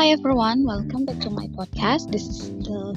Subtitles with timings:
[0.00, 2.10] Hi everyone, welcome back to my podcast.
[2.10, 2.96] This is the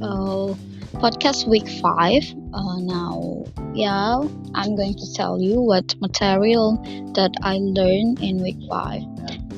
[0.00, 0.54] uh,
[1.02, 2.22] podcast week five.
[2.54, 3.44] Uh, now,
[3.74, 4.22] yeah,
[4.54, 6.78] I'm going to tell you what material
[7.16, 9.02] that I learned in week five.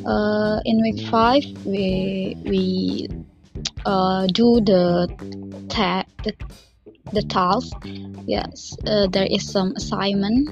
[0.06, 3.08] Uh, in week five, we we
[3.84, 5.12] uh, do the
[5.68, 6.32] ta- the,
[7.12, 7.76] the task.
[8.24, 10.48] Yes, uh, there is some assignment,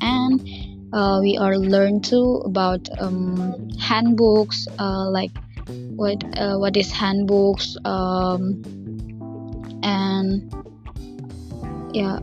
[0.00, 0.38] and
[0.92, 5.32] uh, we are learned to about um, handbooks uh, like
[5.96, 8.62] what uh, what is handbooks um,
[9.82, 10.52] and
[11.92, 12.18] yeah.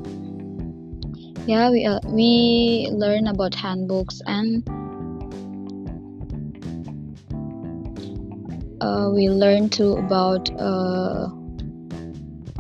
[1.48, 4.64] Yeah we uh, we learn about handbooks and
[8.82, 11.30] uh, we learn too about uh,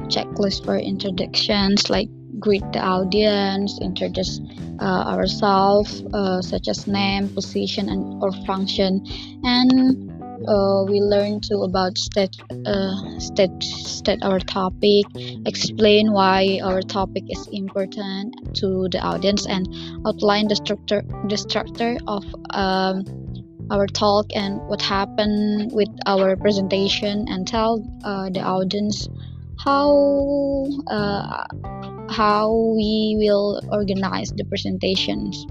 [0.05, 4.39] checklist for introductions like greet the audience introduce
[4.79, 9.01] uh, ourselves, uh, such as name, position, and or function,
[9.43, 10.11] and
[10.47, 15.05] uh, we learn to about state uh, state state our topic,
[15.45, 19.67] explain why our topic is important to the audience, and
[20.05, 23.03] outline the structure the structure of um,
[23.71, 29.07] our talk and what happened with our presentation, and tell uh, the audience
[29.63, 31.43] how uh,
[32.09, 35.45] how we will organize the presentations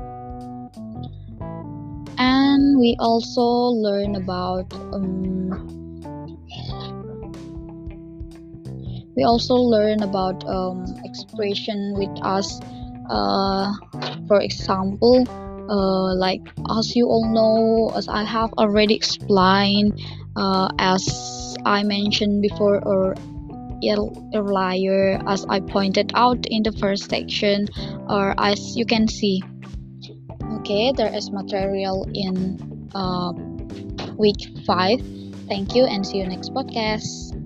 [2.55, 3.43] and we also
[3.75, 5.51] learn about um,
[9.17, 12.61] we also learn about um, expression with us.
[13.11, 13.73] Uh,
[14.27, 15.27] for example
[15.69, 16.41] uh, like
[16.79, 19.93] as you all know as i have already explained
[20.37, 23.15] uh, as i mentioned before or
[24.35, 27.69] earlier as I pointed out in the first section
[28.09, 29.43] or as you can see
[30.65, 32.57] okay there is material in
[32.95, 33.37] uh,
[34.17, 34.99] week 5
[35.45, 37.37] thank you and see you next podcast